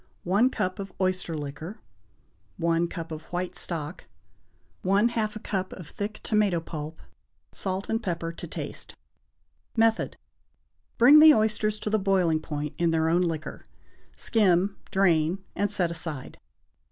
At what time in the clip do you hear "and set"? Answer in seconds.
15.55-15.91